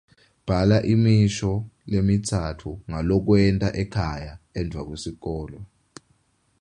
[0.45, 1.51] Bhala imisho
[1.91, 5.57] lemitsatfu ngalokwenta ekhaya emva kwesikolo.